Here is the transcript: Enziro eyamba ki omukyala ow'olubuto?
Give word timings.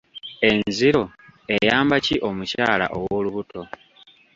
Enziro 0.49 1.03
eyamba 1.55 1.95
ki 2.05 2.15
omukyala 2.29 2.85
ow'olubuto? 2.97 3.61